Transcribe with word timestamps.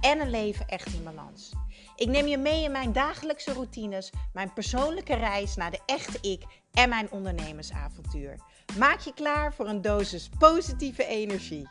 en 0.00 0.20
een 0.20 0.30
leven 0.30 0.68
echt 0.68 0.92
in 0.92 1.04
balans. 1.04 1.52
Ik 1.96 2.08
neem 2.08 2.26
je 2.26 2.38
mee 2.38 2.64
in 2.64 2.72
mijn 2.72 2.92
dagelijkse 2.92 3.52
routines, 3.52 4.12
mijn 4.32 4.52
persoonlijke 4.52 5.14
reis 5.14 5.56
naar 5.56 5.70
de 5.70 5.80
echte 5.86 6.18
ik 6.20 6.42
en 6.72 6.88
mijn 6.88 7.10
ondernemersavontuur. 7.10 8.38
Maak 8.78 9.00
je 9.00 9.14
klaar 9.14 9.54
voor 9.54 9.68
een 9.68 9.82
dosis 9.82 10.28
positieve 10.38 11.06
energie. 11.06 11.68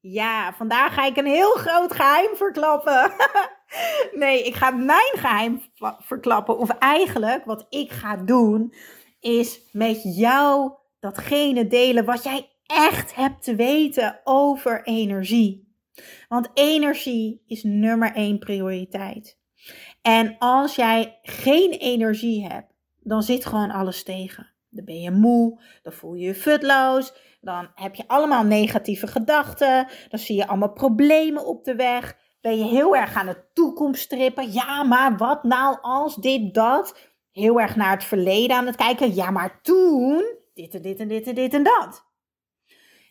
Ja, 0.00 0.52
vandaag 0.52 0.94
ga 0.94 1.04
ik 1.04 1.16
een 1.16 1.26
heel 1.26 1.52
groot 1.52 1.94
geheim 1.94 2.36
verklappen. 2.36 3.12
nee, 4.22 4.42
ik 4.42 4.54
ga 4.54 4.70
mijn 4.70 5.12
geheim 5.12 5.62
verklappen. 5.98 6.58
Of 6.58 6.68
eigenlijk 6.68 7.44
wat 7.44 7.66
ik 7.68 7.92
ga 7.92 8.16
doen, 8.16 8.74
is 9.20 9.60
met 9.72 10.00
jou 10.02 10.72
datgene 11.00 11.66
delen 11.66 12.04
wat 12.04 12.22
jij 12.22 12.53
echt 12.66 13.14
hebt 13.14 13.42
te 13.42 13.54
weten 13.54 14.20
over 14.24 14.82
energie. 14.82 15.72
Want 16.28 16.50
energie 16.54 17.42
is 17.46 17.62
nummer 17.62 18.12
één 18.14 18.38
prioriteit. 18.38 19.38
En 20.02 20.36
als 20.38 20.74
jij 20.74 21.18
geen 21.22 21.70
energie 21.70 22.46
hebt, 22.46 22.72
dan 23.00 23.22
zit 23.22 23.46
gewoon 23.46 23.70
alles 23.70 24.02
tegen. 24.02 24.52
Dan 24.70 24.84
ben 24.84 25.00
je 25.00 25.10
moe, 25.10 25.60
dan 25.82 25.92
voel 25.92 26.14
je 26.14 26.26
je 26.26 26.34
futloos, 26.34 27.14
dan 27.40 27.68
heb 27.74 27.94
je 27.94 28.04
allemaal 28.06 28.44
negatieve 28.44 29.06
gedachten, 29.06 29.88
dan 30.08 30.18
zie 30.18 30.36
je 30.36 30.46
allemaal 30.46 30.72
problemen 30.72 31.46
op 31.46 31.64
de 31.64 31.74
weg. 31.74 32.16
Ben 32.40 32.58
je 32.58 32.64
heel 32.64 32.96
erg 32.96 33.14
aan 33.14 33.26
de 33.26 33.44
toekomst 33.52 34.02
strippen. 34.02 34.52
Ja, 34.52 34.82
maar 34.82 35.16
wat 35.16 35.42
nou 35.44 35.78
als 35.80 36.16
dit, 36.16 36.54
dat? 36.54 36.98
Heel 37.30 37.60
erg 37.60 37.76
naar 37.76 37.90
het 37.90 38.04
verleden 38.04 38.56
aan 38.56 38.66
het 38.66 38.76
kijken. 38.76 39.14
Ja, 39.14 39.30
maar 39.30 39.60
toen, 39.62 40.24
dit 40.54 40.74
en 40.74 40.82
dit 40.82 40.98
en 41.00 41.08
dit 41.08 41.26
en 41.26 41.34
dit 41.34 41.54
en 41.54 41.62
dat. 41.62 42.03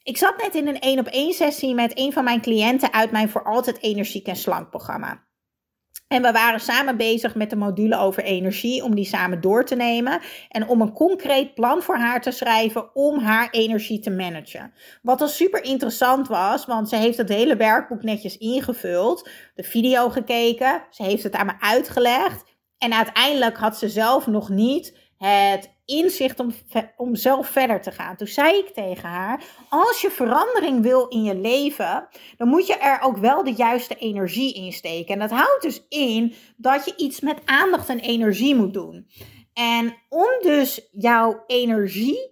Ik 0.03 0.17
zat 0.17 0.37
net 0.37 0.55
in 0.55 0.67
een 0.67 0.79
één 0.79 0.99
op 0.99 1.07
één 1.07 1.33
sessie 1.33 1.73
met 1.73 1.99
een 1.99 2.13
van 2.13 2.23
mijn 2.23 2.41
cliënten 2.41 2.93
uit 2.93 3.11
mijn 3.11 3.29
voor 3.29 3.43
altijd 3.43 3.81
energiek 3.81 4.27
en 4.27 4.35
slank 4.35 4.69
programma. 4.69 5.23
En 6.07 6.21
we 6.21 6.31
waren 6.31 6.59
samen 6.59 6.97
bezig 6.97 7.35
met 7.35 7.49
de 7.49 7.55
module 7.55 7.97
over 7.97 8.23
energie, 8.23 8.83
om 8.83 8.95
die 8.95 9.05
samen 9.05 9.41
door 9.41 9.65
te 9.65 9.75
nemen. 9.75 10.21
En 10.49 10.67
om 10.67 10.81
een 10.81 10.93
concreet 10.93 11.53
plan 11.53 11.81
voor 11.81 11.97
haar 11.97 12.21
te 12.21 12.31
schrijven 12.31 12.95
om 12.95 13.19
haar 13.19 13.49
energie 13.49 13.99
te 13.99 14.09
managen. 14.09 14.73
Wat 15.01 15.21
al 15.21 15.27
super 15.27 15.63
interessant 15.63 16.27
was, 16.27 16.65
want 16.65 16.89
ze 16.89 16.95
heeft 16.95 17.17
het 17.17 17.29
hele 17.29 17.55
werkboek 17.55 18.03
netjes 18.03 18.37
ingevuld. 18.37 19.29
De 19.55 19.63
video 19.63 20.09
gekeken, 20.09 20.83
ze 20.89 21.03
heeft 21.03 21.23
het 21.23 21.33
aan 21.33 21.45
me 21.45 21.53
uitgelegd. 21.59 22.43
En 22.77 22.93
uiteindelijk 22.93 23.57
had 23.57 23.77
ze 23.77 23.89
zelf 23.89 24.27
nog 24.27 24.49
niet 24.49 24.97
het 25.17 25.72
inzicht 25.86 26.39
om, 26.39 26.53
om 26.98 27.16
zelf 27.16 27.48
verder 27.48 27.81
te 27.81 27.92
gaan. 27.92 28.16
Toen 28.16 28.28
zei 28.28 28.58
ik 28.58 28.67
tegen 28.73 29.09
haar: 29.09 29.44
Als 29.70 30.02
je 30.02 30.12
verandering 30.12 30.81
wil 30.81 31.08
in 31.08 31.23
je 31.23 31.36
leven, 31.36 32.08
dan 32.38 32.48
moet 32.48 32.67
je 32.67 32.76
er 32.76 33.02
ook 33.02 33.17
wel 33.17 33.44
de 33.44 33.53
juiste 33.53 33.95
energie 33.95 34.54
in 34.54 34.73
steken. 34.73 35.14
En 35.14 35.20
dat 35.20 35.31
houdt 35.31 35.61
dus 35.61 35.86
in 35.89 36.34
dat 36.58 36.86
je 36.86 36.94
iets 36.98 37.20
met 37.20 37.42
aandacht 37.45 37.89
en 37.89 38.00
energie 38.00 38.56
moet 38.56 38.73
doen. 38.73 39.08
En 39.54 39.95
om 40.09 40.30
dus 40.42 40.88
jouw 40.92 41.44
energie 41.48 42.31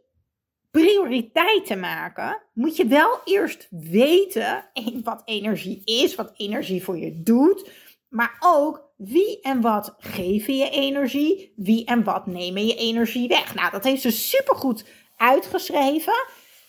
prioriteit 0.72 1.66
te 1.66 1.76
maken, 1.76 2.42
moet 2.54 2.76
je 2.76 2.88
wel 2.88 3.20
eerst 3.26 3.68
weten 3.70 4.70
wat 5.04 5.22
energie 5.26 5.82
is, 5.84 6.16
wat 6.16 6.34
energie 6.38 6.84
voor 6.84 6.98
je 6.98 7.22
doet, 7.22 7.70
maar 8.10 8.38
ook 8.40 8.91
wie 9.04 9.42
en 9.42 9.62
wat 9.62 9.96
geven 9.98 10.58
je 10.58 10.70
energie? 10.70 11.54
Wie 11.56 11.86
en 11.86 12.04
wat 12.04 12.26
nemen 12.26 12.66
je 12.66 12.76
energie 12.76 13.28
weg? 13.28 13.56
Nou, 13.56 13.72
dat 13.72 13.84
heeft 13.84 14.02
ze 14.02 14.12
supergoed 14.12 14.86
uitgeschreven. 15.18 16.26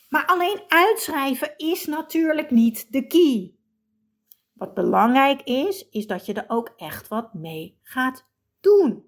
Maar 0.08 0.26
alleen 0.26 0.60
uitschrijven 0.68 1.54
is 1.56 1.86
natuurlijk 1.86 2.50
niet 2.50 2.92
de 2.92 3.06
key. 3.06 3.54
Wat 4.52 4.74
belangrijk 4.74 5.42
is, 5.42 5.88
is 5.88 6.06
dat 6.06 6.26
je 6.26 6.32
er 6.32 6.44
ook 6.48 6.72
echt 6.76 7.08
wat 7.08 7.34
mee 7.34 7.78
gaat 7.82 8.26
doen. 8.60 9.04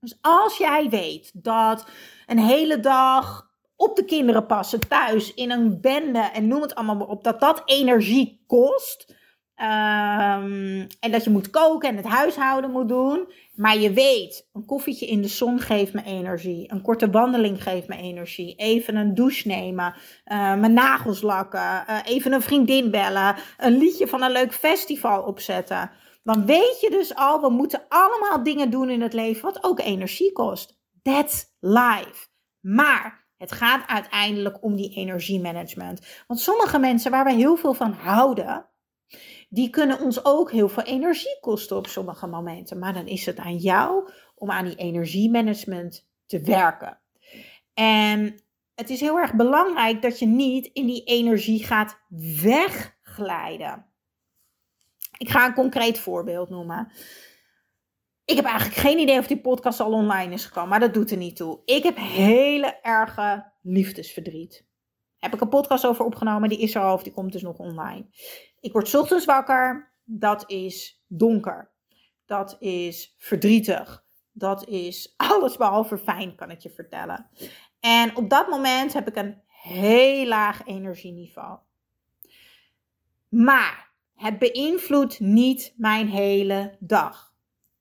Dus 0.00 0.18
als 0.20 0.56
jij 0.56 0.88
weet 0.88 1.44
dat 1.44 1.86
een 2.26 2.38
hele 2.38 2.80
dag 2.80 3.50
op 3.76 3.96
de 3.96 4.04
kinderen 4.04 4.46
passen 4.46 4.88
thuis 4.88 5.34
in 5.34 5.50
een 5.50 5.80
bende 5.80 6.18
en 6.18 6.46
noem 6.48 6.62
het 6.62 6.74
allemaal 6.74 6.96
maar 6.96 7.06
op, 7.06 7.24
dat 7.24 7.40
dat 7.40 7.62
energie 7.64 8.44
kost 8.46 9.14
Um, 9.56 10.86
en 11.00 11.10
dat 11.10 11.24
je 11.24 11.30
moet 11.30 11.50
koken 11.50 11.88
en 11.88 11.96
het 11.96 12.06
huishouden 12.06 12.70
moet 12.70 12.88
doen. 12.88 13.32
Maar 13.54 13.76
je 13.76 13.92
weet, 13.92 14.48
een 14.52 14.64
koffietje 14.64 15.06
in 15.06 15.22
de 15.22 15.28
zon 15.28 15.60
geeft 15.60 15.92
me 15.92 16.02
energie. 16.02 16.72
Een 16.72 16.82
korte 16.82 17.10
wandeling 17.10 17.62
geeft 17.62 17.88
me 17.88 17.96
energie. 17.96 18.54
Even 18.54 18.96
een 18.96 19.14
douche 19.14 19.48
nemen. 19.48 19.94
Uh, 20.26 20.54
mijn 20.54 20.72
nagels 20.72 21.22
lakken. 21.22 21.84
Uh, 21.88 21.98
even 22.04 22.32
een 22.32 22.42
vriendin 22.42 22.90
bellen. 22.90 23.36
Een 23.56 23.76
liedje 23.76 24.06
van 24.06 24.22
een 24.22 24.32
leuk 24.32 24.52
festival 24.52 25.22
opzetten. 25.22 25.90
Dan 26.22 26.46
weet 26.46 26.78
je 26.80 26.90
dus 26.90 27.14
al, 27.14 27.40
we 27.40 27.50
moeten 27.50 27.84
allemaal 27.88 28.42
dingen 28.42 28.70
doen 28.70 28.90
in 28.90 29.02
het 29.02 29.12
leven 29.12 29.42
wat 29.42 29.64
ook 29.64 29.80
energie 29.80 30.32
kost. 30.32 30.78
That's 31.02 31.46
life. 31.60 32.26
Maar 32.60 33.26
het 33.36 33.52
gaat 33.52 33.86
uiteindelijk 33.86 34.62
om 34.62 34.76
die 34.76 34.94
energiemanagement. 34.94 36.06
Want 36.26 36.40
sommige 36.40 36.78
mensen 36.78 37.10
waar 37.10 37.24
we 37.24 37.32
heel 37.32 37.56
veel 37.56 37.74
van 37.74 37.92
houden 37.92 38.68
die 39.54 39.70
kunnen 39.70 40.00
ons 40.00 40.24
ook 40.24 40.50
heel 40.50 40.68
veel 40.68 40.82
energie 40.82 41.38
kosten 41.40 41.76
op 41.76 41.86
sommige 41.86 42.26
momenten. 42.26 42.78
Maar 42.78 42.92
dan 42.92 43.06
is 43.06 43.26
het 43.26 43.38
aan 43.38 43.56
jou 43.56 44.10
om 44.34 44.50
aan 44.50 44.64
die 44.64 44.76
energiemanagement 44.76 46.08
te 46.26 46.40
werken. 46.40 46.98
En 47.74 48.42
het 48.74 48.90
is 48.90 49.00
heel 49.00 49.18
erg 49.18 49.34
belangrijk 49.34 50.02
dat 50.02 50.18
je 50.18 50.26
niet 50.26 50.70
in 50.72 50.86
die 50.86 51.04
energie 51.04 51.64
gaat 51.64 52.00
wegglijden. 52.42 53.86
Ik 55.18 55.28
ga 55.28 55.46
een 55.46 55.54
concreet 55.54 55.98
voorbeeld 55.98 56.50
noemen. 56.50 56.92
Ik 58.24 58.36
heb 58.36 58.44
eigenlijk 58.44 58.76
geen 58.76 58.98
idee 58.98 59.18
of 59.18 59.26
die 59.26 59.40
podcast 59.40 59.80
al 59.80 59.92
online 59.92 60.34
is 60.34 60.44
gekomen, 60.44 60.68
maar 60.68 60.80
dat 60.80 60.94
doet 60.94 61.10
er 61.10 61.16
niet 61.16 61.36
toe. 61.36 61.60
Ik 61.64 61.82
heb 61.82 61.96
hele 61.96 62.78
erge 62.82 63.52
liefdesverdriet. 63.62 64.66
Heb 65.18 65.34
ik 65.34 65.40
een 65.40 65.48
podcast 65.48 65.86
over 65.86 66.04
opgenomen, 66.04 66.48
die 66.48 66.60
is 66.60 66.74
er 66.74 66.82
al 66.82 66.94
of 66.94 67.02
die 67.02 67.12
komt 67.12 67.32
dus 67.32 67.42
nog 67.42 67.58
online. 67.58 68.06
Ik 68.64 68.72
word 68.72 68.94
ochtends 68.94 69.24
wakker. 69.24 69.92
Dat 70.04 70.50
is 70.50 71.04
donker. 71.06 71.70
Dat 72.26 72.56
is 72.58 73.14
verdrietig. 73.18 74.04
Dat 74.32 74.68
is 74.68 75.14
alles 75.30 75.56
behalve 75.56 75.98
fijn, 75.98 76.34
kan 76.34 76.50
ik 76.50 76.60
je 76.60 76.70
vertellen. 76.70 77.30
En 77.80 78.16
op 78.16 78.30
dat 78.30 78.48
moment 78.48 78.92
heb 78.92 79.08
ik 79.08 79.16
een 79.16 79.42
heel 79.46 80.26
laag 80.26 80.66
energieniveau. 80.66 81.58
Maar 83.28 83.92
het 84.14 84.38
beïnvloedt 84.38 85.20
niet 85.20 85.74
mijn 85.76 86.08
hele 86.08 86.76
dag. 86.78 87.32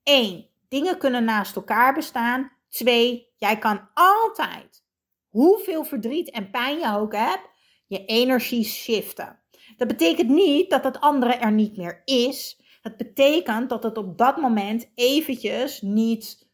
1. 0.04 0.48
Dingen 0.68 0.98
kunnen 0.98 1.24
naast 1.24 1.56
elkaar 1.56 1.94
bestaan. 1.94 2.52
2. 2.70 3.32
Jij 3.36 3.58
kan 3.58 3.90
altijd, 3.94 4.84
hoeveel 5.30 5.84
verdriet 5.84 6.32
en 6.32 6.50
pijn 6.50 6.80
je 6.80 6.94
ook 6.96 7.14
hebt, 7.14 7.50
je 7.88 8.06
energie 8.06 8.64
shiften. 8.64 9.43
Dat 9.78 9.88
betekent 9.88 10.30
niet 10.30 10.70
dat 10.70 10.84
het 10.84 11.00
andere 11.00 11.34
er 11.34 11.52
niet 11.52 11.78
meer 11.78 12.02
is. 12.06 12.62
Het 12.82 12.98
betekent 12.98 13.70
dat 13.70 13.84
het 13.84 13.98
op 13.98 14.18
dat 14.18 14.38
moment 14.38 14.92
eventjes 14.96 15.82
niet 15.82 16.48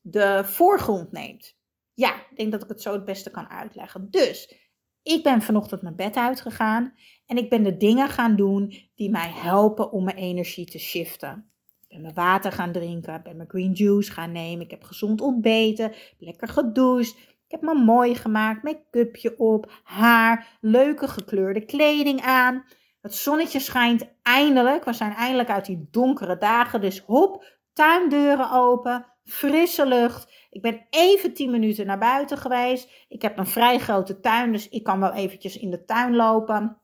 de 0.00 0.42
voorgrond 0.44 1.12
neemt. 1.12 1.56
Ja, 1.94 2.14
ik 2.14 2.36
denk 2.36 2.52
dat 2.52 2.62
ik 2.62 2.68
het 2.68 2.82
zo 2.82 2.92
het 2.92 3.04
beste 3.04 3.30
kan 3.30 3.48
uitleggen. 3.48 4.10
Dus 4.10 4.54
ik 5.02 5.22
ben 5.22 5.42
vanochtend 5.42 5.82
mijn 5.82 5.96
bed 5.96 6.16
uitgegaan 6.16 6.94
en 7.26 7.36
ik 7.36 7.50
ben 7.50 7.62
de 7.62 7.76
dingen 7.76 8.08
gaan 8.08 8.36
doen 8.36 8.74
die 8.94 9.10
mij 9.10 9.30
helpen 9.30 9.92
om 9.92 10.04
mijn 10.04 10.16
energie 10.16 10.66
te 10.66 10.78
shiften. 10.78 11.50
Ik 11.82 11.88
ben 11.88 12.00
mijn 12.00 12.14
water 12.14 12.52
gaan 12.52 12.72
drinken, 12.72 13.14
ik 13.14 13.22
ben 13.22 13.36
mijn 13.36 13.48
green 13.48 13.72
juice 13.72 14.12
gaan 14.12 14.32
nemen, 14.32 14.64
ik 14.64 14.70
heb 14.70 14.82
gezond 14.82 15.20
ontbeten, 15.20 15.92
lekker 16.18 16.48
gedoucht, 16.48 17.16
heb 17.48 17.62
me 17.62 17.74
mooi 17.74 18.14
gemaakt, 18.14 18.62
make-upje 18.62 19.38
op, 19.38 19.72
haar, 19.82 20.46
leuke 20.60 21.08
gekleurde 21.08 21.64
kleding 21.64 22.22
aan. 22.22 22.64
Het 23.00 23.14
zonnetje 23.14 23.60
schijnt 23.60 24.06
eindelijk. 24.22 24.84
We 24.84 24.92
zijn 24.92 25.12
eindelijk 25.12 25.50
uit 25.50 25.64
die 25.64 25.88
donkere 25.90 26.38
dagen. 26.38 26.80
Dus 26.80 27.00
hop, 27.00 27.44
tuindeuren 27.72 28.50
open, 28.50 29.06
frisse 29.24 29.86
lucht. 29.86 30.32
Ik 30.50 30.62
ben 30.62 30.86
even 30.90 31.34
10 31.34 31.50
minuten 31.50 31.86
naar 31.86 31.98
buiten 31.98 32.38
geweest. 32.38 32.90
Ik 33.08 33.22
heb 33.22 33.38
een 33.38 33.46
vrij 33.46 33.78
grote 33.78 34.20
tuin, 34.20 34.52
dus 34.52 34.68
ik 34.68 34.82
kan 34.82 35.00
wel 35.00 35.12
eventjes 35.12 35.56
in 35.56 35.70
de 35.70 35.84
tuin 35.84 36.16
lopen. 36.16 36.78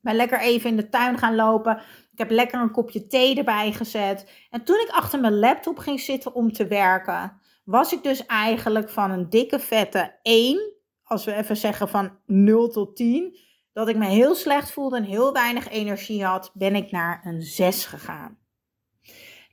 Ben 0.00 0.14
lekker 0.14 0.40
even 0.40 0.70
in 0.70 0.76
de 0.76 0.88
tuin 0.88 1.18
gaan 1.18 1.34
lopen. 1.34 1.76
Ik 2.12 2.18
heb 2.18 2.30
lekker 2.30 2.60
een 2.60 2.70
kopje 2.70 3.06
thee 3.06 3.36
erbij 3.36 3.72
gezet. 3.72 4.46
En 4.50 4.64
toen 4.64 4.80
ik 4.80 4.88
achter 4.88 5.20
mijn 5.20 5.38
laptop 5.38 5.78
ging 5.78 6.00
zitten 6.00 6.34
om 6.34 6.52
te 6.52 6.66
werken, 6.66 7.40
was 7.64 7.92
ik 7.92 8.02
dus 8.02 8.26
eigenlijk 8.26 8.90
van 8.90 9.10
een 9.10 9.30
dikke 9.30 9.58
vette 9.58 10.18
1, 10.22 10.72
als 11.02 11.24
we 11.24 11.34
even 11.34 11.56
zeggen 11.56 11.88
van 11.88 12.18
0 12.26 12.68
tot 12.68 12.96
10, 12.96 13.38
dat 13.72 13.88
ik 13.88 13.96
me 13.96 14.06
heel 14.06 14.34
slecht 14.34 14.72
voelde 14.72 14.96
en 14.96 15.04
heel 15.04 15.32
weinig 15.32 15.68
energie 15.68 16.24
had, 16.24 16.50
ben 16.54 16.74
ik 16.74 16.90
naar 16.90 17.20
een 17.24 17.42
6 17.42 17.84
gegaan. 17.84 18.38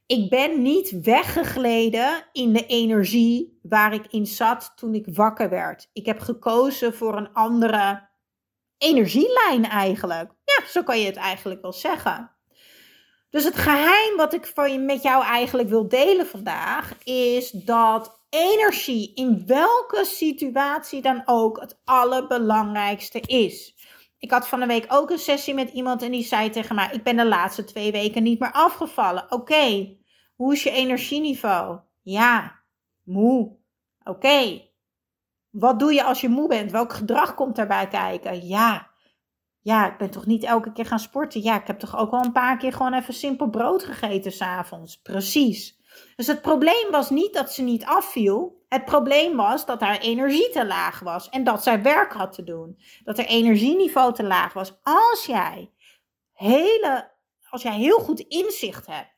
Ik 0.06 0.30
ben 0.30 0.62
niet 0.62 1.02
weggegleden 1.02 2.24
in 2.32 2.54
de 2.54 2.66
energie 2.66 3.60
waar 3.62 3.94
ik 3.94 4.08
in 4.08 4.26
zat 4.26 4.72
toen 4.76 4.94
ik 4.94 5.06
wakker 5.16 5.50
werd. 5.50 5.90
Ik 5.94 6.06
heb 6.06 6.20
gekozen 6.20 6.94
voor 6.94 7.18
een 7.18 7.34
andere 7.34 8.10
energielijn 8.78 9.66
eigenlijk. 9.66 10.32
Ja, 10.44 10.66
zo 10.68 10.84
kan 10.84 11.00
je 11.00 11.06
het 11.06 11.16
eigenlijk 11.16 11.62
wel 11.62 11.74
zeggen. 11.74 12.32
Dus 13.32 13.44
het 13.44 13.56
geheim 13.56 14.18
wat 14.18 14.34
ik 14.34 14.46
van 14.46 14.72
je, 14.72 14.80
met 14.80 15.02
jou 15.02 15.24
eigenlijk 15.24 15.70
wil 15.70 15.88
delen 15.88 16.28
vandaag 16.28 17.04
is 17.04 17.52
dat 17.52 18.24
energie 18.30 19.14
in 19.14 19.44
welke 19.46 20.06
situatie 20.06 21.02
dan 21.02 21.22
ook 21.26 21.60
het 21.60 21.82
allerbelangrijkste 21.86 23.20
is. 23.20 23.76
Ik 24.18 24.32
had 24.32 24.48
van 24.48 24.60
de 24.60 24.66
week 24.66 24.86
ook 24.88 25.10
een 25.10 25.20
sessie 25.20 25.54
met 25.54 25.70
iemand 25.70 26.02
en 26.02 26.12
die 26.12 26.24
zei 26.24 26.50
tegen 26.50 26.76
mij: 26.76 26.90
Ik 26.92 27.04
ben 27.04 27.16
de 27.16 27.26
laatste 27.26 27.64
twee 27.64 27.92
weken 27.92 28.24
niet 28.24 28.40
meer 28.40 28.52
afgevallen. 28.52 29.32
Oké, 29.32 29.98
hoe 30.36 30.54
is 30.54 30.64
je 30.64 30.72
energieniveau? 30.72 31.80
Ja, 32.02 32.60
moe. 33.04 33.58
Oké. 34.04 34.70
Wat 35.50 35.80
doe 35.80 35.94
je 35.94 36.04
als 36.04 36.22
je 36.22 36.30
moe 36.30 36.48
bent? 36.48 36.72
Welk 36.72 36.94
gedrag 36.94 37.34
komt 37.34 37.56
daarbij 37.56 37.88
kijken? 37.88 38.48
Ja. 38.48 38.91
Ja, 39.62 39.92
ik 39.92 39.98
ben 39.98 40.10
toch 40.10 40.26
niet 40.26 40.44
elke 40.44 40.72
keer 40.72 40.86
gaan 40.86 41.00
sporten? 41.00 41.42
Ja, 41.42 41.62
ik 41.62 41.68
heb 41.68 41.80
toch 41.80 41.98
ook 41.98 42.12
al 42.12 42.24
een 42.24 42.32
paar 42.32 42.58
keer 42.58 42.74
gewoon 42.74 42.94
even 42.94 43.14
simpel 43.14 43.50
brood 43.50 43.84
gegeten 43.84 44.32
s'avonds. 44.32 45.02
Precies. 45.02 45.80
Dus 46.16 46.28
het 46.28 46.42
probleem 46.42 46.92
was 46.92 47.10
niet 47.10 47.34
dat 47.34 47.54
ze 47.54 47.62
niet 47.62 47.86
afviel. 47.86 48.64
Het 48.70 48.86
probleem 48.86 49.36
was 49.36 49.66
dat 49.66 49.82
haar 49.82 50.00
energie 50.00 50.50
te 50.50 50.66
laag 50.66 51.00
was 51.00 51.30
en 51.30 51.44
dat 51.44 51.64
zij 51.64 51.82
werk 51.82 52.14
had 52.14 52.34
te 52.34 52.44
doen. 52.44 52.80
Dat 53.04 53.18
haar 53.18 53.26
energieniveau 53.26 54.14
te 54.14 54.24
laag 54.24 54.54
was. 54.54 54.80
Als 54.84 55.26
jij, 55.26 55.72
hele, 56.34 57.12
als 57.50 57.62
jij 57.62 57.76
heel 57.76 58.00
goed 58.00 58.20
inzicht 58.20 58.88
hebt 58.88 59.10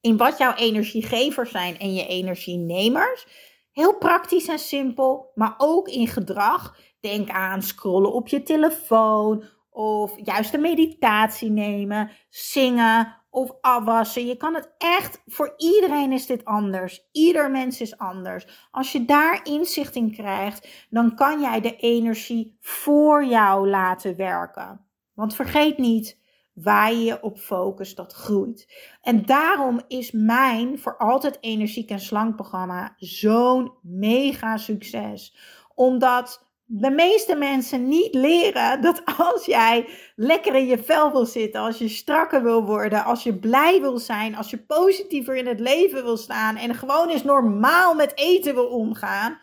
in 0.00 0.16
wat 0.16 0.38
jouw 0.38 0.54
energiegevers 0.54 1.50
zijn 1.50 1.78
en 1.78 1.94
je 1.94 2.06
energienemers. 2.06 3.26
Heel 3.72 3.96
praktisch 3.96 4.48
en 4.48 4.58
simpel, 4.58 5.30
maar 5.34 5.54
ook 5.58 5.88
in 5.88 6.06
gedrag. 6.06 6.76
Denk 7.00 7.30
aan 7.30 7.62
scrollen 7.62 8.12
op 8.12 8.28
je 8.28 8.42
telefoon 8.42 9.44
of 9.70 10.12
juist 10.16 10.54
een 10.54 10.60
meditatie 10.60 11.50
nemen, 11.50 12.10
zingen 12.28 13.20
of 13.30 13.52
afwassen. 13.60 14.26
Je 14.26 14.36
kan 14.36 14.54
het 14.54 14.74
echt, 14.78 15.22
voor 15.26 15.54
iedereen 15.56 16.12
is 16.12 16.26
dit 16.26 16.44
anders. 16.44 17.08
Ieder 17.12 17.50
mens 17.50 17.80
is 17.80 17.98
anders. 17.98 18.68
Als 18.70 18.92
je 18.92 19.04
daar 19.04 19.40
inzicht 19.42 19.94
in 19.94 20.12
krijgt, 20.12 20.86
dan 20.90 21.14
kan 21.14 21.40
jij 21.40 21.60
de 21.60 21.76
energie 21.76 22.56
voor 22.60 23.24
jou 23.24 23.68
laten 23.68 24.16
werken. 24.16 24.84
Want 25.14 25.34
vergeet 25.34 25.78
niet, 25.78 26.18
waar 26.54 26.92
je 26.92 27.04
je 27.04 27.22
op 27.22 27.38
focust, 27.38 27.96
dat 27.96 28.12
groeit. 28.12 28.88
En 29.02 29.26
daarom 29.26 29.80
is 29.88 30.10
mijn 30.10 30.78
voor 30.78 30.96
altijd 30.96 31.38
energiek 31.40 31.90
en 31.90 32.00
slank 32.00 32.34
programma 32.34 32.94
zo'n 32.96 33.72
mega 33.82 34.56
succes. 34.56 35.36
Omdat 35.74 36.49
de 36.72 36.90
meeste 36.90 37.34
mensen 37.34 37.88
niet 37.88 38.14
leren 38.14 38.80
dat 38.80 39.02
als 39.18 39.44
jij 39.44 39.88
lekker 40.14 40.54
in 40.54 40.66
je 40.66 40.78
vel 40.78 41.12
wil 41.12 41.26
zitten, 41.26 41.60
als 41.60 41.78
je 41.78 41.88
strakker 41.88 42.42
wil 42.42 42.64
worden, 42.64 43.04
als 43.04 43.22
je 43.22 43.38
blij 43.38 43.80
wil 43.80 43.98
zijn, 43.98 44.36
als 44.36 44.50
je 44.50 44.64
positiever 44.64 45.36
in 45.36 45.46
het 45.46 45.60
leven 45.60 46.04
wil 46.04 46.16
staan 46.16 46.56
en 46.56 46.74
gewoon 46.74 47.08
eens 47.08 47.24
normaal 47.24 47.94
met 47.94 48.18
eten 48.18 48.54
wil 48.54 48.66
omgaan, 48.66 49.38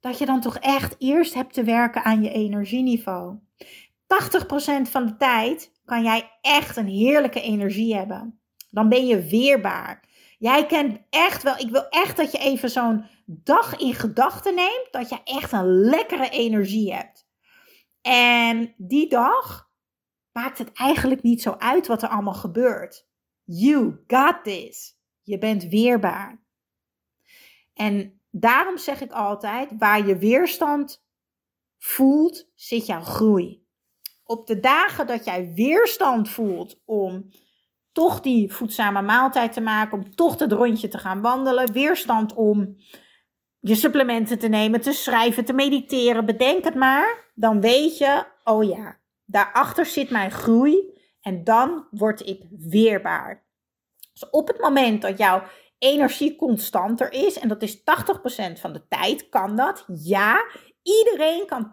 dat 0.00 0.18
je 0.18 0.26
dan 0.26 0.40
toch 0.40 0.56
echt 0.56 0.94
eerst 0.98 1.34
hebt 1.34 1.54
te 1.54 1.64
werken 1.64 2.04
aan 2.04 2.22
je 2.22 2.32
energieniveau. 2.32 3.36
80% 3.36 4.90
van 4.90 5.06
de 5.06 5.16
tijd 5.18 5.72
kan 5.84 6.02
jij 6.02 6.30
echt 6.40 6.76
een 6.76 6.88
heerlijke 6.88 7.40
energie 7.40 7.96
hebben. 7.96 8.40
Dan 8.70 8.88
ben 8.88 9.06
je 9.06 9.22
weerbaar. 9.22 10.04
Jij 10.38 10.66
kent 10.66 10.98
echt 11.10 11.42
wel, 11.42 11.58
ik 11.58 11.70
wil 11.70 11.88
echt 11.88 12.16
dat 12.16 12.32
je 12.32 12.38
even 12.38 12.70
zo'n 12.70 13.04
dag 13.30 13.76
in 13.76 13.94
gedachten 13.94 14.54
neemt, 14.54 14.88
dat 14.90 15.08
je 15.08 15.20
echt 15.24 15.52
een 15.52 15.66
lekkere 15.66 16.28
energie 16.28 16.94
hebt. 16.94 17.26
En 18.02 18.74
die 18.76 19.08
dag 19.08 19.70
maakt 20.32 20.58
het 20.58 20.72
eigenlijk 20.72 21.22
niet 21.22 21.42
zo 21.42 21.54
uit 21.58 21.86
wat 21.86 22.02
er 22.02 22.08
allemaal 22.08 22.34
gebeurt. 22.34 23.06
You 23.44 24.04
got 24.06 24.44
this. 24.44 24.98
Je 25.22 25.38
bent 25.38 25.64
weerbaar. 25.64 26.42
En 27.74 28.20
daarom 28.30 28.78
zeg 28.78 29.00
ik 29.00 29.12
altijd, 29.12 29.70
waar 29.78 30.06
je 30.06 30.18
weerstand 30.18 31.04
voelt, 31.78 32.50
zit 32.54 32.86
jouw 32.86 33.02
groei 33.02 33.66
op 34.28 34.46
de 34.46 34.60
dagen 34.60 35.06
dat 35.06 35.24
jij 35.24 35.52
weerstand 35.54 36.28
voelt 36.28 36.80
om 36.84 37.28
toch 37.92 38.20
die 38.20 38.52
voedzame 38.52 39.02
maaltijd 39.02 39.52
te 39.52 39.60
maken, 39.60 39.98
om 39.98 40.14
toch 40.14 40.38
het 40.38 40.52
rondje 40.52 40.88
te 40.88 40.98
gaan 40.98 41.20
wandelen, 41.20 41.72
weerstand 41.72 42.34
om 42.34 42.76
je 43.68 43.74
supplementen 43.74 44.38
te 44.38 44.48
nemen, 44.48 44.80
te 44.80 44.92
schrijven, 44.92 45.44
te 45.44 45.52
mediteren, 45.52 46.26
bedenk 46.26 46.64
het 46.64 46.74
maar, 46.74 47.30
dan 47.34 47.60
weet 47.60 47.98
je, 47.98 48.24
oh 48.44 48.64
ja, 48.64 48.98
daarachter 49.24 49.86
zit 49.86 50.10
mijn 50.10 50.30
groei 50.30 51.00
en 51.20 51.44
dan 51.44 51.86
word 51.90 52.26
ik 52.26 52.42
weerbaar. 52.50 53.46
Dus 54.12 54.30
op 54.30 54.48
het 54.48 54.60
moment 54.60 55.02
dat 55.02 55.18
jouw 55.18 55.42
energie 55.78 56.36
constanter 56.36 57.12
is, 57.12 57.38
en 57.38 57.48
dat 57.48 57.62
is 57.62 57.78
80% 57.78 57.82
van 58.60 58.72
de 58.72 58.88
tijd, 58.88 59.28
kan 59.28 59.56
dat, 59.56 59.84
ja, 59.86 60.44
Iedereen 60.88 61.46
kan 61.46 61.70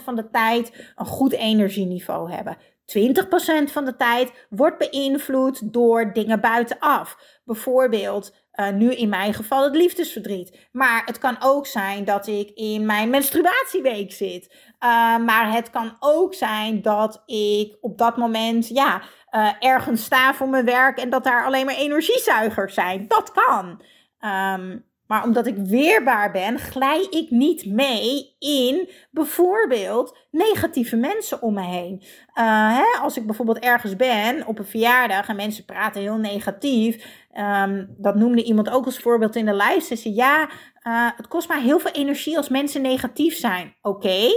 80% 0.00 0.02
van 0.02 0.14
de 0.14 0.30
tijd 0.30 0.92
een 0.96 1.06
goed 1.06 1.32
energieniveau 1.32 2.32
hebben. 2.32 2.56
20% 2.86 3.70
van 3.70 3.84
de 3.84 3.96
tijd 3.96 4.46
wordt 4.50 4.78
beïnvloed 4.78 5.72
door 5.72 6.12
dingen 6.12 6.40
buitenaf. 6.40 7.16
Bijvoorbeeld, 7.44 8.34
uh, 8.56 8.68
nu 8.68 8.94
in 8.94 9.08
mijn 9.08 9.34
geval 9.34 9.64
het 9.64 9.76
liefdesverdriet. 9.76 10.68
Maar 10.72 11.02
het 11.04 11.18
kan 11.18 11.36
ook 11.40 11.66
zijn 11.66 12.04
dat 12.04 12.26
ik 12.26 12.50
in 12.54 12.86
mijn 12.86 13.10
menstruatieweek 13.10 14.12
zit. 14.12 14.54
Uh, 14.54 15.18
maar 15.18 15.52
het 15.52 15.70
kan 15.70 15.96
ook 16.00 16.34
zijn 16.34 16.82
dat 16.82 17.22
ik 17.26 17.76
op 17.80 17.98
dat 17.98 18.16
moment 18.16 18.68
ja, 18.68 19.02
uh, 19.30 19.50
ergens 19.58 20.04
sta 20.04 20.34
voor 20.34 20.48
mijn 20.48 20.64
werk 20.64 20.98
en 20.98 21.10
dat 21.10 21.24
daar 21.24 21.44
alleen 21.44 21.66
maar 21.66 21.74
energiezuigers 21.74 22.74
zijn. 22.74 23.08
Dat 23.08 23.32
kan. 23.32 23.82
Um, 24.20 24.90
maar 25.12 25.24
omdat 25.24 25.46
ik 25.46 25.56
weerbaar 25.56 26.30
ben, 26.30 26.58
glij 26.58 27.06
ik 27.10 27.30
niet 27.30 27.66
mee 27.66 28.36
in 28.38 28.88
bijvoorbeeld 29.10 30.18
negatieve 30.30 30.96
mensen 30.96 31.42
om 31.42 31.54
me 31.54 31.62
heen. 31.62 32.02
Uh, 32.02 32.76
hè, 32.76 33.00
als 33.00 33.16
ik 33.16 33.26
bijvoorbeeld 33.26 33.58
ergens 33.58 33.96
ben 33.96 34.46
op 34.46 34.58
een 34.58 34.66
verjaardag 34.66 35.28
en 35.28 35.36
mensen 35.36 35.64
praten 35.64 36.00
heel 36.00 36.16
negatief. 36.16 37.24
Um, 37.38 37.94
dat 37.98 38.14
noemde 38.14 38.42
iemand 38.42 38.70
ook 38.70 38.84
als 38.84 38.98
voorbeeld 38.98 39.36
in 39.36 39.44
de 39.44 39.54
live 39.54 39.80
sessie. 39.80 40.14
Ja, 40.14 40.42
uh, 40.42 41.10
het 41.16 41.28
kost 41.28 41.48
maar 41.48 41.60
heel 41.60 41.78
veel 41.78 41.92
energie 41.92 42.36
als 42.36 42.48
mensen 42.48 42.82
negatief 42.82 43.36
zijn. 43.36 43.74
Oké, 43.82 44.28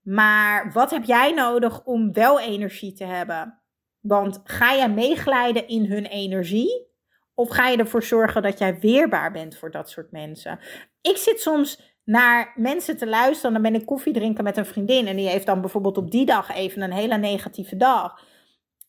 maar 0.00 0.72
wat 0.72 0.90
heb 0.90 1.04
jij 1.04 1.32
nodig 1.32 1.84
om 1.84 2.12
wel 2.12 2.40
energie 2.40 2.92
te 2.92 3.04
hebben? 3.04 3.62
Want 4.00 4.40
ga 4.44 4.74
jij 4.74 4.90
meeglijden 4.90 5.68
in 5.68 5.84
hun 5.84 6.06
energie? 6.06 6.91
Of 7.34 7.48
ga 7.48 7.68
je 7.68 7.76
ervoor 7.76 8.02
zorgen 8.02 8.42
dat 8.42 8.58
jij 8.58 8.78
weerbaar 8.78 9.32
bent 9.32 9.56
voor 9.56 9.70
dat 9.70 9.90
soort 9.90 10.10
mensen? 10.10 10.58
Ik 11.00 11.16
zit 11.16 11.40
soms 11.40 11.80
naar 12.04 12.52
mensen 12.56 12.96
te 12.96 13.06
luisteren. 13.06 13.52
Dan 13.52 13.62
ben 13.62 13.80
ik 13.80 13.86
koffie 13.86 14.12
drinken 14.12 14.44
met 14.44 14.56
een 14.56 14.66
vriendin. 14.66 15.06
En 15.06 15.16
die 15.16 15.28
heeft 15.28 15.46
dan 15.46 15.60
bijvoorbeeld 15.60 15.98
op 15.98 16.10
die 16.10 16.26
dag 16.26 16.54
even 16.54 16.82
een 16.82 16.92
hele 16.92 17.16
negatieve 17.16 17.76
dag. 17.76 18.20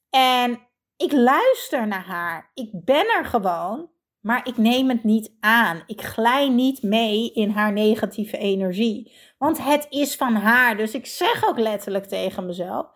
En 0.09 0.59
ik 0.97 1.11
luister 1.11 1.87
naar 1.87 2.05
haar. 2.05 2.51
Ik 2.53 2.69
ben 2.71 3.05
er 3.17 3.25
gewoon. 3.25 3.91
Maar 4.19 4.47
ik 4.47 4.57
neem 4.57 4.89
het 4.89 5.03
niet 5.03 5.35
aan. 5.39 5.83
Ik 5.85 6.01
glij 6.01 6.49
niet 6.49 6.83
mee 6.83 7.33
in 7.33 7.49
haar 7.49 7.71
negatieve 7.71 8.37
energie. 8.37 9.13
Want 9.37 9.63
het 9.63 9.85
is 9.89 10.15
van 10.15 10.35
haar. 10.35 10.77
Dus 10.77 10.93
ik 10.93 11.05
zeg 11.05 11.47
ook 11.47 11.59
letterlijk 11.59 12.05
tegen 12.05 12.45
mezelf: 12.45 12.87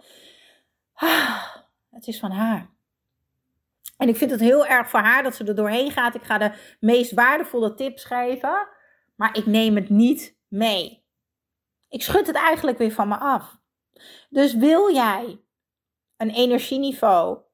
ah, 0.93 1.45
Het 1.89 2.07
is 2.07 2.19
van 2.19 2.31
haar. 2.31 2.76
En 3.97 4.07
ik 4.07 4.15
vind 4.15 4.31
het 4.31 4.39
heel 4.39 4.65
erg 4.65 4.89
voor 4.89 4.99
haar 4.99 5.23
dat 5.23 5.35
ze 5.35 5.43
er 5.43 5.55
doorheen 5.55 5.91
gaat. 5.91 6.15
Ik 6.15 6.23
ga 6.23 6.37
de 6.37 6.51
meest 6.79 7.11
waardevolle 7.13 7.73
tips 7.73 8.03
geven, 8.03 8.67
maar 9.15 9.37
ik 9.37 9.45
neem 9.45 9.75
het 9.75 9.89
niet 9.89 10.37
mee. 10.47 11.05
Ik 11.89 12.03
schud 12.03 12.27
het 12.27 12.35
eigenlijk 12.35 12.77
weer 12.77 12.91
van 12.91 13.07
me 13.07 13.17
af. 13.17 13.59
Dus 14.29 14.53
wil 14.53 14.93
jij 14.93 15.41
een 16.17 16.29
energieniveau 16.29 17.45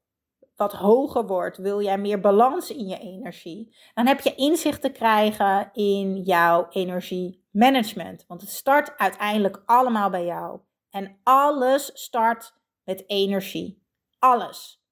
wat 0.55 0.73
hoger 0.73 1.25
wordt, 1.25 1.57
wil 1.57 1.81
jij 1.81 1.97
meer 1.97 2.19
balans 2.19 2.71
in 2.71 2.87
je 2.87 2.97
energie, 2.97 3.75
dan 3.93 4.07
heb 4.07 4.19
je 4.19 4.35
inzicht 4.35 4.81
te 4.81 4.91
krijgen 4.91 5.69
in 5.73 6.21
jouw 6.21 6.67
energiemanagement. 6.69 8.25
Want 8.27 8.41
het 8.41 8.49
start 8.49 8.97
uiteindelijk 8.97 9.61
allemaal 9.65 10.09
bij 10.09 10.25
jou. 10.25 10.59
En 10.89 11.19
alles 11.23 11.91
start 11.93 12.53
met 12.83 13.03
energie. 13.07 13.83
Alles. 14.19 14.82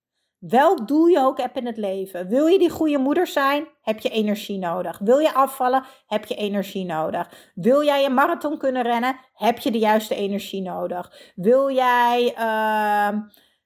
Welk 0.42 0.88
doel 0.88 1.06
je 1.06 1.20
ook 1.20 1.38
hebt 1.38 1.58
in 1.58 1.66
het 1.66 1.78
leven. 1.78 2.28
Wil 2.28 2.46
je 2.46 2.60
die 2.60 2.70
goede 2.70 2.98
moeder 2.98 3.28
zijn, 3.28 3.68
heb 3.82 4.00
je 4.00 4.10
energie 4.10 4.58
nodig. 4.58 5.00
Wil 5.00 5.18
je 5.20 5.34
afvallen, 5.34 5.84
heb 6.08 6.26
je 6.26 6.36
energie 6.36 6.86
nodig. 6.86 7.52
Wil 7.56 7.84
jij 7.84 8.06
een 8.06 8.14
marathon 8.14 8.58
kunnen 8.58 8.84
rennen, 8.84 9.20
heb 9.34 9.58
je 9.58 9.72
de 9.72 9.80
juiste 9.80 10.16
energie 10.16 10.62
nodig. 10.62 11.32
Wil 11.36 11.72
jij, 11.72 12.24
uh, 12.24 13.20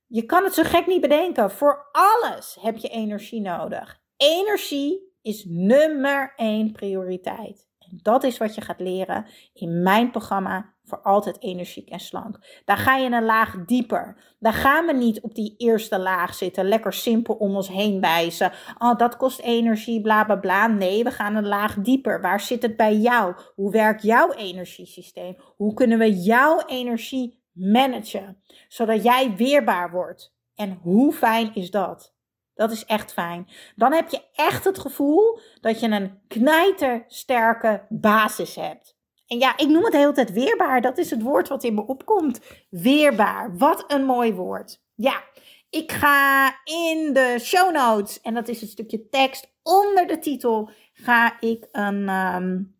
je 0.08 0.26
kan 0.26 0.44
het 0.44 0.54
zo 0.54 0.64
gek 0.64 0.88
niet 0.88 1.02
bedenken. 1.02 1.52
Voor 1.52 1.90
alles 1.92 2.58
heb 2.62 2.78
je 2.78 2.88
energie 2.88 3.42
nodig. 3.42 4.02
Energie 4.18 5.14
is 5.22 5.46
nummer 5.48 6.34
één 6.36 6.72
prioriteit. 6.72 7.68
En 7.92 8.00
dat 8.02 8.24
is 8.24 8.38
wat 8.38 8.56
je 8.56 8.62
gaat 8.62 8.80
leren 8.80 9.26
in 9.54 9.84
mijn 9.84 10.12
programma 10.12 10.74
voor 10.86 11.02
altijd 11.02 11.42
energiek 11.42 11.90
en 11.90 12.00
slank. 12.00 12.62
Daar 12.66 12.78
ga 12.78 12.96
je 12.96 13.10
een 13.10 13.26
laag 13.26 13.66
dieper. 13.66 14.36
Daar 14.40 14.54
gaan 14.54 14.86
we 14.86 14.94
niet 14.94 15.22
op 15.22 15.36
die 15.36 15.56
eerste 15.58 16.00
laag 16.00 16.34
zitten, 16.34 16.68
lekker 16.68 16.94
simpel 16.94 17.36
om 17.36 17.56
ons 17.56 17.68
heen 17.68 18.02
wijzen. 18.02 18.52
Oh, 18.78 18.98
dat 18.98 19.18
kost 19.18 19.40
energie, 19.40 20.02
bla 20.02 20.24
bla 20.24 20.36
bla. 20.36 20.68
Nee, 20.68 21.04
we 21.04 21.12
gaan 21.12 21.36
een 21.36 21.48
laag 21.48 21.76
dieper. 21.76 22.22
Waar 22.22 22.40
zit 22.40 22.62
het 22.62 22.78
bij 22.78 22.96
jou? 22.96 23.36
Hoe 23.56 23.72
werkt 23.72 24.04
jouw 24.04 24.32
energiesysteem? 24.32 25.36
Hoe 25.56 25.74
kunnen 25.74 25.98
we 25.98 26.14
jouw 26.14 26.62
energie 26.66 27.44
managen, 27.52 28.42
zodat 28.68 29.04
jij 29.04 29.36
weerbaar 29.36 29.92
wordt? 29.92 30.34
En 30.56 30.80
hoe 30.82 31.14
fijn 31.14 31.56
is 31.56 31.72
dat? 31.72 32.15
Dat 32.56 32.72
is 32.72 32.86
echt 32.86 33.14
fijn. 33.14 33.48
Dan 33.76 33.94
heb 33.94 34.10
je 34.10 34.22
echt 34.34 34.64
het 34.64 34.80
gevoel 34.80 35.40
dat 35.62 35.80
je 35.80 35.88
een 35.88 36.20
knijtersterke 36.28 37.86
basis 37.90 38.56
hebt. 38.56 38.96
En 39.28 39.38
ja, 39.38 39.58
ik 39.58 39.68
noem 39.68 39.84
het 39.84 39.92
de 39.92 39.98
hele 39.98 40.12
tijd 40.12 40.32
weerbaar. 40.32 40.82
Dat 40.82 40.98
is 40.98 41.10
het 41.10 41.22
woord 41.22 41.48
wat 41.48 41.64
in 41.64 41.74
me 41.74 41.88
opkomt. 41.88 42.40
Weerbaar. 42.70 43.58
Wat 43.58 43.84
een 43.88 44.06
mooi 44.06 44.34
woord. 44.34 44.82
Ja, 44.96 45.24
ik 45.70 45.92
ga 45.92 46.48
in 46.64 47.14
de 47.14 47.38
show 47.40 47.74
notes, 47.74 48.22
en 48.22 48.34
dat 48.34 48.48
is 48.48 48.62
een 48.62 48.68
stukje 48.68 49.10
tekst 49.10 49.54
onder 49.64 50.08
de 50.08 50.20
titel, 50.20 50.70
ga 50.94 51.40
ik 51.40 51.68
een 51.72 52.10
um, 52.10 52.76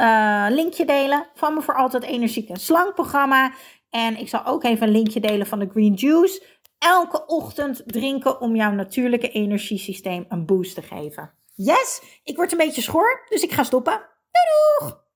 uh, 0.00 0.46
linkje 0.48 0.84
delen 0.84 1.26
van 1.34 1.54
me 1.54 1.62
voor 1.62 1.74
altijd 1.74 2.02
energiek 2.02 2.48
en 2.48 2.56
slank 2.56 2.94
programma. 2.94 3.52
En 3.90 4.18
ik 4.18 4.28
zal 4.28 4.44
ook 4.44 4.64
even 4.64 4.86
een 4.86 4.92
linkje 4.92 5.20
delen 5.20 5.46
van 5.46 5.58
de 5.58 5.68
Green 5.70 5.94
Juice. 5.94 6.42
Elke 6.78 7.26
ochtend 7.26 7.82
drinken 7.86 8.40
om 8.40 8.56
jouw 8.56 8.70
natuurlijke 8.70 9.30
energiesysteem 9.30 10.24
een 10.28 10.46
boost 10.46 10.74
te 10.74 10.82
geven. 10.82 11.32
Yes, 11.54 12.02
ik 12.24 12.36
word 12.36 12.52
een 12.52 12.58
beetje 12.58 12.82
schor, 12.82 13.24
dus 13.28 13.42
ik 13.42 13.52
ga 13.52 13.62
stoppen. 13.62 13.92
Doei 13.92 14.88
doeg! 14.90 15.06